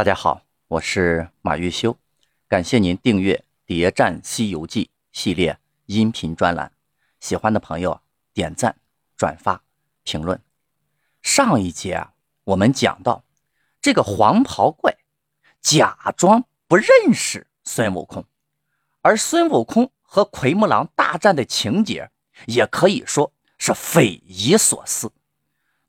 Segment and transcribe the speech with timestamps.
[0.00, 1.94] 大家好，我是马玉修，
[2.48, 3.34] 感谢您订阅
[3.66, 6.72] 《谍战西游记》系列音频专栏。
[7.18, 8.00] 喜欢的朋友
[8.32, 8.74] 点赞、
[9.14, 9.62] 转发、
[10.02, 10.40] 评论。
[11.20, 13.26] 上一节啊，我们讲到
[13.82, 14.96] 这个黄袍怪
[15.60, 18.24] 假装不认识孙悟空，
[19.02, 22.10] 而孙悟空和奎木狼大战的情节
[22.46, 25.12] 也可以说是匪夷所思。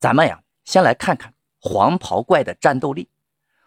[0.02, 3.08] 咱们呀，先来看看黄袍怪的战斗力。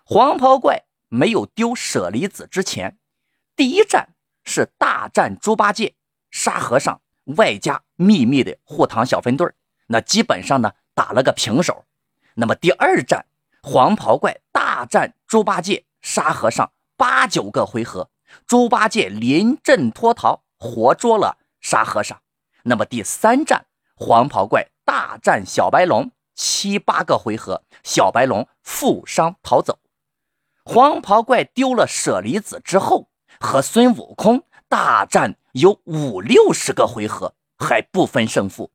[0.06, 2.98] 黄袍怪没有丢舍利子之前，
[3.56, 4.10] 第一战
[4.44, 5.94] 是大战猪八戒、
[6.30, 7.00] 沙和尚，
[7.36, 9.50] 外加秘密的护唐小分队
[9.86, 11.86] 那基本上呢打了个平手。
[12.34, 13.24] 那么第二战，
[13.62, 18.10] 黄袍怪大战猪八戒、沙和尚八九个回合，
[18.46, 22.20] 猪八戒临阵脱逃，活捉了沙和尚。
[22.64, 23.64] 那么第三战，
[23.96, 29.78] 黄袍怪大战小白龙七八个回合，小白龙负伤逃走。
[30.66, 38.72] 黄袍怪丢了舍利子之后，和孙悟空大战有五六十个回合，还不分胜负。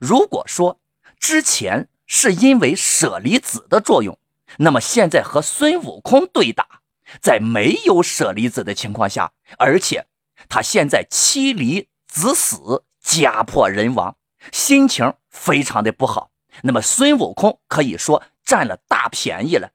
[0.00, 0.80] 如果说
[1.20, 4.18] 之前是因为舍利子的作用，
[4.56, 6.80] 那么现在和孙悟空对打，
[7.20, 10.06] 在没有舍利子的情况下，而且
[10.48, 14.16] 他现在妻离子死，家破人亡，
[14.52, 16.30] 心情非常的不好。
[16.62, 19.72] 那么孙悟空可以说占了大便宜了，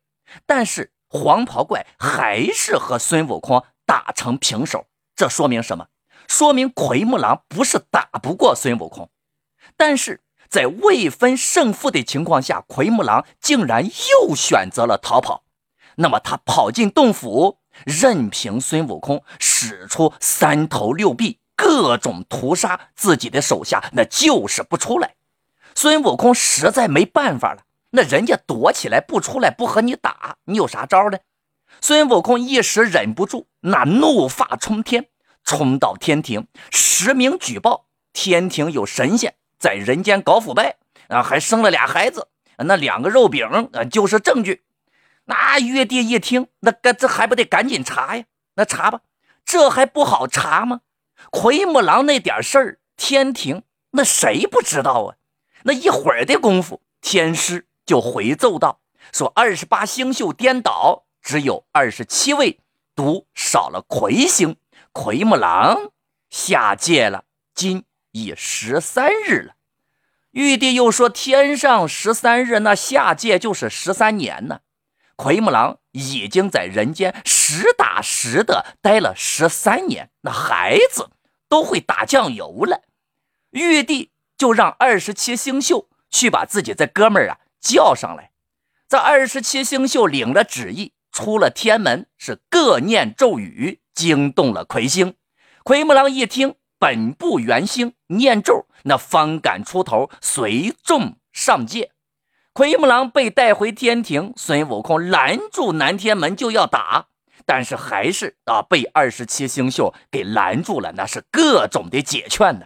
[0.47, 0.91] 但是。
[1.11, 5.87] 黄袍怪还是和孙悟空打成平手，这说明什么？
[6.29, 9.09] 说明奎木狼不是打不过孙悟空，
[9.75, 15.43] 但是在未分胜负的情况下，奎木狼竟然又选择了逃跑。
[15.95, 25.15] 那么他跑进洞府，任凭孙悟空使出三头六臂，各种屠杀自己的手下，那就是不出来。
[25.75, 27.63] 孙悟空实在没办法了。
[27.91, 31.19] 那人家躲起来不出来，不和你打，你有啥招呢？
[31.79, 35.07] 孙悟空一时忍不住，那怒发冲天，
[35.43, 44.63] 冲到天庭，实名举报天庭有神仙在人间搞腐败啊，还生了俩孩子，那两个肉饼啊就是证据。
[45.25, 48.25] 那玉帝一听，那个这还不得赶紧查呀？
[48.55, 49.01] 那查吧，
[49.45, 50.81] 这还不好查吗？
[51.29, 55.15] 奎木狼那点事儿，天庭那谁不知道啊？
[55.63, 57.67] 那一会儿的功夫，天师。
[57.91, 58.79] 就回奏道
[59.11, 62.61] ：“说二十八星宿颠倒，只有二十七位，
[62.95, 64.55] 独少了魁星。
[64.93, 65.91] 奎木狼
[66.29, 69.55] 下界了，今已十三日了。”
[70.31, 74.61] 玉帝又说：“天上十三日，那下界就是十三年呢。
[75.17, 81.09] 奎木狼已经在人间实打实的待了十三年，那孩子
[81.49, 82.83] 都会打酱油了。”
[83.51, 87.39] 玉帝就让二十七星宿去把自己这哥们儿啊。
[87.61, 88.31] 叫上来，
[88.89, 95.15] 这二十七星宿领了旨意，出了天门，是各念咒语，惊动了魁星。
[95.63, 101.91] 奎木狼一听，本部元星念咒，那方敢出头，随众上界。
[102.53, 107.05] 奎木狼被带回天庭，孙悟空拦住南天门就要打，
[107.45, 112.65] 但是还是啊被二十七星宿给拦住了，那是各种的解劝呢。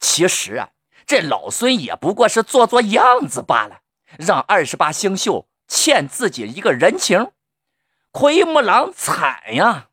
[0.00, 0.70] 其实啊，
[1.04, 3.80] 这老孙也不过是做做样子罢了。
[4.16, 7.32] 让二十八星宿欠自己一个人情，
[8.10, 9.88] 奎木狼惨呀！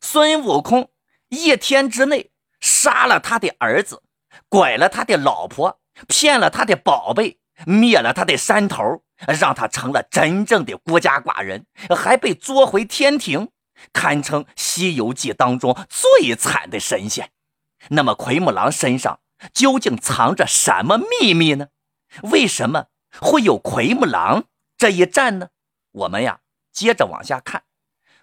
[0.00, 0.90] 孙悟空
[1.28, 4.02] 一天之内杀了他的儿子，
[4.48, 9.02] 拐了他的老婆，骗了他的宝贝，灭了他的山头，
[9.40, 13.50] 让他成了真正的孤家寡人，还被捉回天庭，
[13.92, 17.30] 堪称《西游记》当中最惨的神仙。
[17.90, 19.20] 那么，奎木狼身上
[19.52, 21.68] 究竟藏着什么秘密呢？
[22.22, 22.86] 为什么？
[23.20, 24.44] 会有奎木狼
[24.76, 25.48] 这一战呢？
[25.92, 26.40] 我们呀，
[26.72, 27.64] 接着往下看。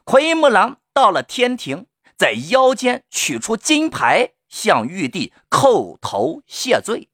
[0.03, 1.87] 奎木狼到了天庭，
[2.17, 7.09] 在腰间取出金牌，向玉帝叩头谢罪。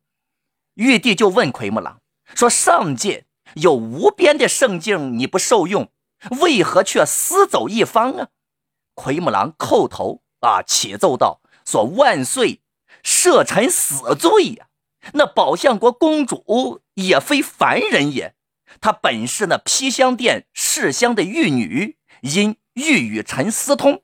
[0.73, 2.01] 玉帝就问奎木狼
[2.35, 3.25] 说：“上界
[3.55, 5.91] 有无边的圣境，你不受用，
[6.41, 8.29] 为何却私走一方啊？”
[8.95, 12.61] 奎木狼叩头啊，启奏道：“说万岁，
[13.03, 14.68] 赦臣死罪呀！
[15.13, 18.35] 那宝象国公主。”也非凡人也，
[18.81, 24.03] 她本是那披香殿侍香的玉女，因欲与臣私通，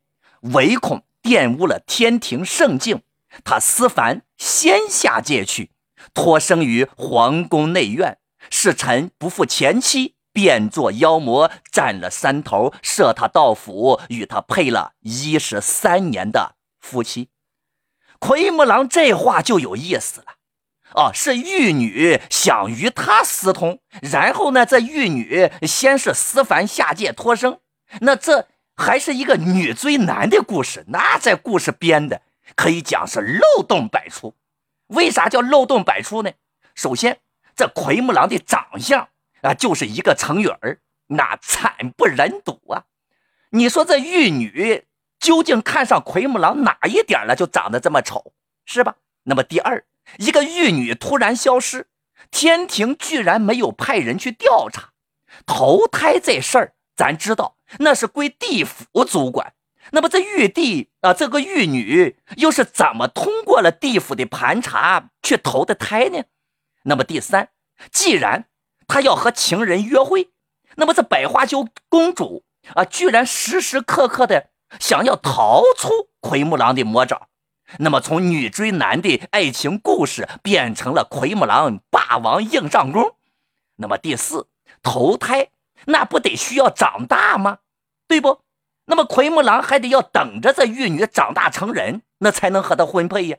[0.53, 3.01] 唯恐玷污了天庭圣境，
[3.43, 5.71] 她思凡先下界去，
[6.13, 8.19] 托生于皇宫内院。
[8.49, 17.29] 是臣不负前妻，变作妖魔，占了山头，设他到府，与他配了一十三年的夫妻。
[18.19, 20.34] 奎木狼这话就有意思了。
[20.95, 27.59] 哦，是玉女想与他私通，然后呢，这玉女先是思凡下界托生，
[27.99, 28.47] 那这
[28.77, 32.21] 还是一个女追男的故事，那这故事编的
[32.55, 34.33] 可以讲是漏洞百出。
[34.87, 36.31] 为啥叫漏洞百出呢？
[36.75, 37.19] 首先，
[37.55, 39.09] 这奎木狼的长相
[39.41, 42.85] 啊，就是一个成语儿，那惨不忍睹啊！
[43.49, 44.85] 你说这玉女
[45.19, 48.31] 究竟看上奎木狼哪一点了，就长得这么丑，
[48.65, 48.95] 是吧？
[49.23, 49.83] 那么第二，
[50.17, 51.87] 一个玉女突然消失，
[52.31, 54.91] 天庭居然没有派人去调查
[55.45, 59.53] 投胎这事儿，咱知道那是归地府主管。
[59.91, 66.23] 那么这玉帝啊，这个玉女又是怎么通过了地府的盘查去投的胎呢？
[66.83, 67.49] 那么第三，
[67.91, 68.45] 既然
[68.87, 70.31] 他要和情人约会，
[70.77, 74.49] 那么这百花羞公主啊，居然时时刻刻的
[74.79, 77.27] 想要逃出奎木狼的魔爪，
[77.79, 83.15] 那么从女追男的爱情故事变成了奎木狼霸王硬上弓。
[83.77, 84.47] 那么第四，
[84.81, 85.49] 投胎
[85.85, 87.59] 那不得需要长大吗？
[88.07, 88.41] 对不？
[88.85, 93.37] 那么奎木狼还得要等着这玉女长大成人，那才能和她婚配呀。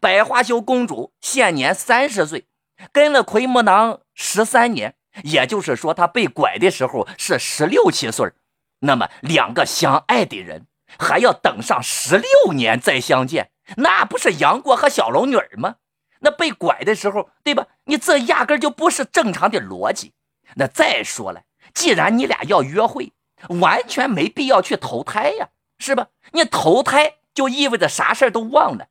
[0.00, 2.46] 百花羞公主现年三十岁，
[2.92, 8.32] 跟了奎木狼十三年，也就是说她被拐的时候是十六七岁。
[8.80, 10.66] 那么两个相爱的人
[10.98, 15.76] 还要等上十六年再相见，那不是杨过和小龙女吗？
[16.20, 17.66] 那被拐的时候，对吧？
[17.84, 20.12] 你这压根就不是正常的逻辑。
[20.54, 21.42] 那再说了，
[21.74, 23.12] 既然你俩要约会。
[23.60, 26.06] 完全没必要去投胎呀，是吧？
[26.32, 28.86] 你投胎就意味着啥事都忘了。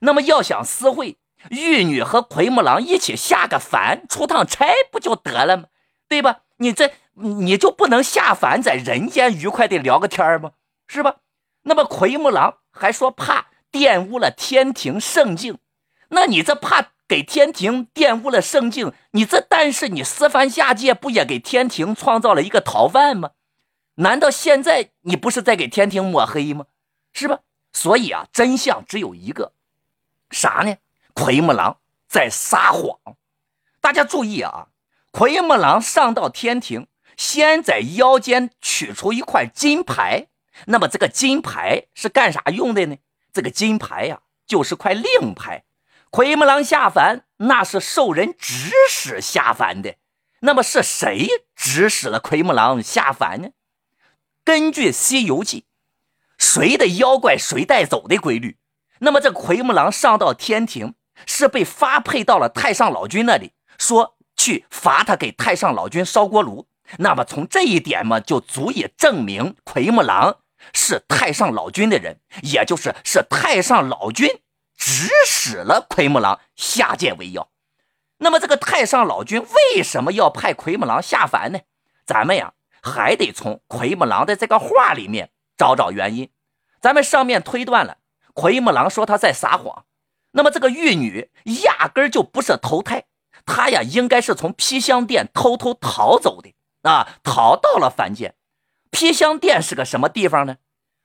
[0.00, 1.16] 那么要想私会，
[1.48, 5.64] 玉女和奎木狼一起下个凡出趟差不就得了吗？
[6.08, 6.40] 对吧？
[6.58, 10.52] 你这你就不能下凡在人间愉快的聊个天吗？
[10.86, 11.16] 是吧？
[11.62, 15.58] 那么奎木狼还说怕玷污了天庭圣境，
[16.08, 23.30] 那你这怕给天庭玷污了圣境，你这但是你私凡下界不也给天庭创造了一个逃犯吗？
[23.96, 26.66] 难道现在你不是在给天庭抹黑吗？
[27.12, 27.40] 是吧？
[27.72, 29.52] 所以啊，真相只有一个，
[30.30, 30.76] 啥呢？
[31.14, 31.78] 奎木狼
[32.08, 32.98] 在撒谎。
[33.80, 34.68] 大家注意啊，
[35.12, 36.86] 奎木狼上到天庭，
[37.16, 40.26] 先在腰间取出一块金牌。
[40.66, 42.96] 那么这个金牌是干啥用的呢？
[43.36, 45.64] 这个金牌呀，就是块令牌。
[46.08, 49.96] 奎木狼下凡，那是受人指使下凡的。
[50.40, 53.50] 那么是谁指使了奎木狼下凡呢？
[54.42, 55.60] 根据《西游记》，
[56.38, 58.56] 谁的妖怪谁带走的规律，
[59.00, 60.94] 那么这奎木狼上到天庭
[61.26, 66.66] 是被发配到了太上老君那里，说去罚他给太上老君烧锅炉。
[66.96, 70.38] 那么从这一点嘛，就足以证明奎木狼
[70.72, 74.28] 是太上老君的人，也就是是太上老君
[74.76, 77.48] 指使了奎木狼下界为妖。
[78.18, 81.60] 那么这个太上老君为什么要派奎木狼下凡呢？
[82.04, 82.52] 咱们呀。
[82.82, 86.30] 还得从奎木狼的这个话里面找找原因。
[86.80, 87.96] 咱们上面推断了，
[88.32, 89.86] 奎木狼说他在撒谎，
[90.30, 91.28] 那么这个玉女
[91.64, 93.06] 压根儿就不是投胎，
[93.44, 96.54] 她呀应该是从披香殿偷偷逃走的
[96.88, 98.35] 啊，逃到了凡间。
[98.96, 100.56] 披香殿是个什么地方呢？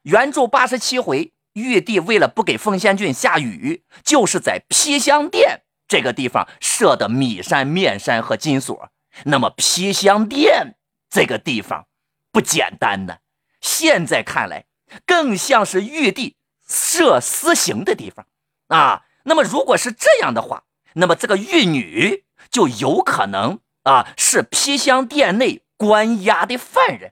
[0.04, 8.90] 原著八十七回，玉帝为了不给凤仙郡下雨，就是在披香殿这个地方设的米山、面山和金锁。
[9.26, 10.78] 那么披香殿。
[11.10, 11.88] 这个地方
[12.32, 13.18] 不简单呢，
[13.60, 14.68] 现在看来
[15.06, 18.26] 更像是玉帝设私刑的地方
[18.70, 19.04] 啊。
[19.24, 27.12] 那么如果是这样的话，那么这个玉女就有可能啊是披香殿内关押的犯人。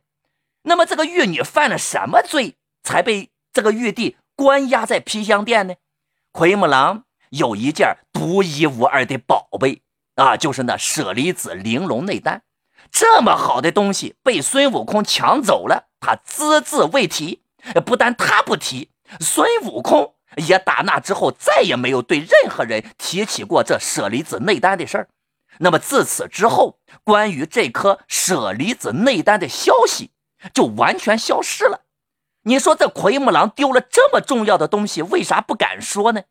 [0.64, 5.76] 那么这个玉女犯了什么罪，才被这个玉帝关押在披香殿呢？
[6.32, 9.82] 奎木狼有一件独一无二的宝贝
[10.16, 12.44] 啊，就是那舍利子玲珑内丹。
[12.92, 17.44] 这么好的东西被孙悟空抢走了，他只字未提。
[17.86, 18.90] 不但他不提，
[19.20, 25.10] 孙悟空也打那之后再也没有对任何人提起过这舍利子内丹的事儿。
[25.60, 30.12] 那么自此之后，关于这颗舍利子内丹的消息
[30.54, 31.82] 就完全消失了。
[32.44, 36.24] 你说这奎木狼丢了这么重要的东西，为啥不敢说呢？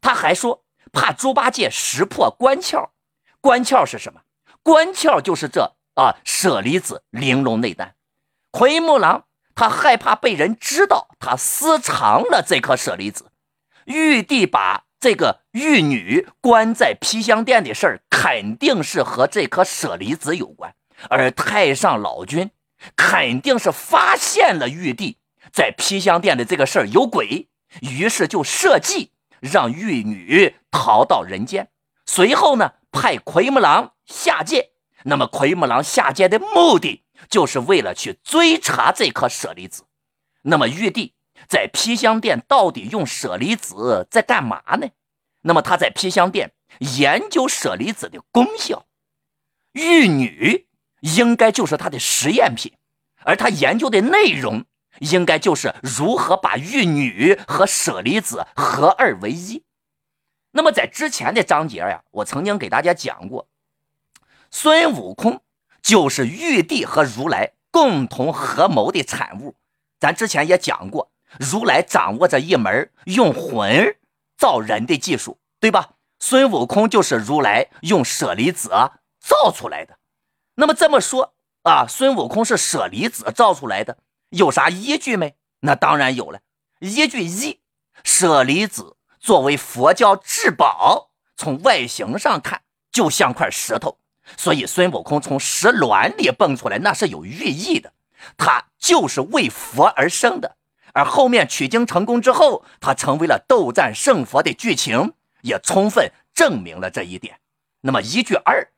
[0.00, 2.90] 他还说怕猪八戒识破关窍。
[3.40, 4.22] 关窍是什么？
[4.62, 5.76] 关窍就是这。
[5.94, 7.94] 啊，舍利子玲珑内丹，
[8.50, 13.30] 奎木狼他害怕被人知道他私藏了这颗舍利子。
[13.84, 20.74] 玉帝把这个玉女关在披香殿的事儿，肯定是和这颗舍利子有关。
[21.08, 22.50] 而太上老君
[22.96, 25.18] 肯定是发现了玉帝
[25.52, 27.48] 在披香殿的这个事儿有鬼，
[27.80, 31.70] 于是就设计让玉女逃到人间，
[32.06, 34.70] 随后呢派奎木狼下界。
[35.04, 39.84] 那么，奎木狼下界的目的就是为了去追查这颗舍利子。
[40.42, 41.14] 那么玉帝
[41.46, 44.88] 在披香殿到底用舍利子在干嘛呢？
[45.42, 48.86] 那么他在披香殿研究舍利子的功效，
[49.72, 50.66] 玉女
[51.04, 52.72] 应该就是他的实验品，
[53.24, 54.64] 而他研究的内容
[55.00, 59.62] 应该就是如何把玉女和舍利子合二为一。
[60.52, 63.48] 那么在之前的章节呀，我曾经给大家讲过，
[64.50, 65.42] 孙悟空
[65.82, 69.56] 就是玉帝和如来共同合谋的产物。
[70.00, 73.96] 咱之前也讲过，如来掌握着一门用魂
[74.38, 75.90] 造人的技术，对吧？
[76.20, 78.70] 孙悟空就是如来用舍利子
[79.20, 79.98] 造出来的。
[80.56, 83.98] 那么这么说啊，孙悟空是舍利子造出来的，
[84.30, 85.34] 有啥依据没？
[85.60, 86.40] 那当然有了，
[86.80, 87.60] 依据一，
[88.02, 88.96] 舍利子。
[89.18, 92.60] 作为佛教至宝，从外形上看
[92.92, 93.96] 就像块石头，
[94.36, 97.90] 所以孙悟空从石卵里蹦出来，那是有寓意的。
[98.36, 100.56] 他就是为佛而生的。
[100.92, 107.40] 而后面取经成功之后，他成为了斗战胜佛的剧情，也充分证明了这一点。
[107.80, 108.68] 那么依据二，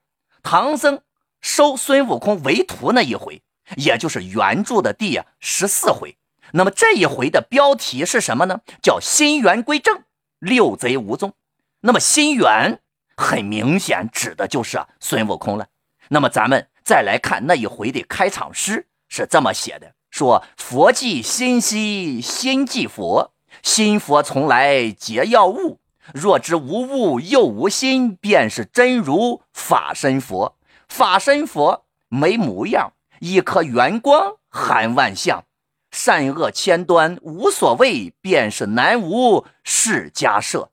[0.44, 1.00] 唐僧
[1.40, 3.42] 收孙悟空为徒那一回，
[3.76, 6.16] 也就是原著的第十四回。
[6.52, 8.60] 那么这一回的标题是什么呢？
[8.82, 10.02] 叫心猿归正。
[10.38, 11.32] 六贼无踪，
[11.80, 12.80] 那么心猿
[13.16, 15.66] 很明显指的就是孙悟空了。
[16.08, 25.80] 那么咱们再来看那一回的开场诗是这么写的：说佛即心兮心即佛，心佛从来皆要物。
[26.12, 30.56] 若知无物又无心，便是真如法身佛。
[30.88, 35.44] 法身佛没模样，一颗圆光含万象。
[35.92, 40.70] 善恶千端无所谓，便是南无释迦舍。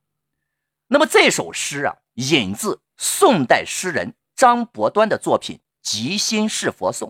[0.88, 7.10] 那么这首诗啊，引自宋代诗人张伯端的作品《即心是佛颂》。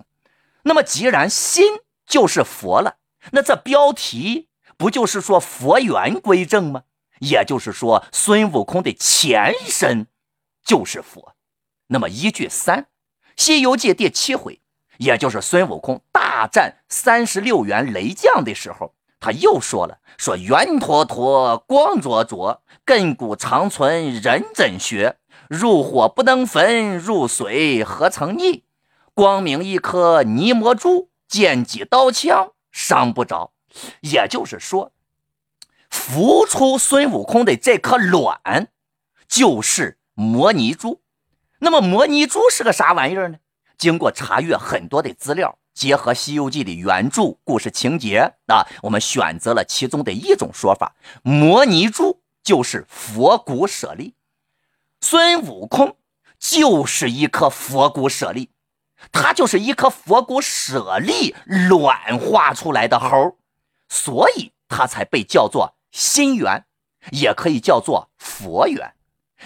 [0.63, 2.97] 那么既然心就是佛了，
[3.31, 6.83] 那这标题不就是说佛缘归正吗？
[7.19, 10.07] 也就是说，孙悟空的前身
[10.63, 11.35] 就是佛。
[11.87, 12.83] 那么依据三，
[13.37, 14.59] 《西游记》第七回。
[14.97, 25.17] 也就是孙悟空大战三十六员雷将的时候，他又说了：“说圆坨坨，光灼灼，亘古长存，人怎学？
[25.49, 28.61] 入火不能焚，入水何曾溺？
[29.13, 33.51] 光明一颗泥魔珠，剑戟刀枪伤不着。”
[34.01, 34.91] 也就是说，
[35.89, 38.69] 孵出孙悟空的这颗卵
[39.27, 41.01] 就是摩尼珠。
[41.63, 43.37] 那么摩尼珠是个啥玩意儿呢？
[43.77, 54.13] 经过查阅很多的资料，结合《西游记》的原著故事情节啊，我们选择了其中的一种说法：摩尼珠就是佛骨舍利，
[54.99, 55.95] 孙悟空
[56.37, 58.49] 就是一颗佛骨舍利，
[59.13, 63.37] 他就是一颗佛骨舍利卵化出来的猴，
[63.87, 66.65] 所以他才被叫做心猿，
[67.11, 68.95] 也可以叫做佛缘。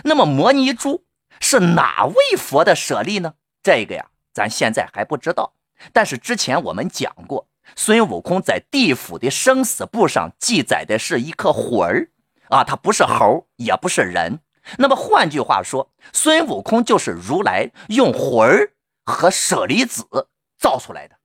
[0.04, 1.06] 那么摩尼珠
[1.40, 3.34] 是哪位佛的舍利呢？
[3.62, 4.08] 这个呀。
[4.34, 5.54] 咱现在还不知道，
[5.92, 12.12] 但是之前我们讲过，孙悟空在地府的生死簿上记载的是一颗魂儿
[12.50, 14.42] 啊，他不是猴，也不是人。
[14.78, 18.74] 那么换句话说，孙悟空就是如来用魂儿
[19.06, 20.06] 和舍利子
[20.60, 21.16] 造出来的。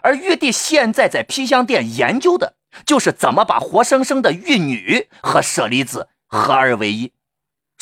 [0.00, 2.54] 而玉帝现在在披香殿研究的
[2.86, 7.12] 就是怎么把活生生的玉女和舍利子合二为一，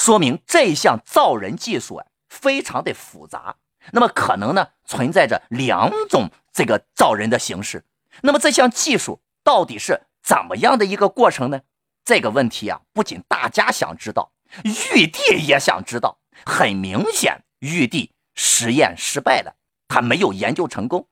[0.00, 3.57] 说明这项造人技术啊，非常的复杂。
[3.92, 7.85] 那么可能呢存在着两种这个造人的形式。
[8.23, 11.61] 那么这项技术到底是怎么样的一个过程呢？
[12.02, 16.19] 这个问题啊，不仅大家想知道，玉帝也想知道。
[16.47, 19.54] 很明显，玉帝实验失败了，
[19.87, 21.09] 他没有研究成功。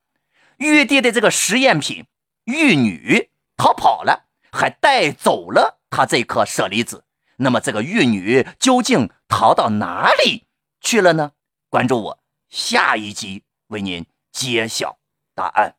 [0.56, 2.06] 玉帝的这个实验品
[2.44, 3.28] 玉女
[3.58, 7.04] 逃跑了，还带走了他这颗舍利子。
[7.38, 10.46] 那么这个玉女究竟逃到哪里
[10.80, 11.32] 去了呢？
[11.68, 12.18] 关注我。
[12.48, 14.98] 下一集为您揭晓
[15.34, 15.77] 答案。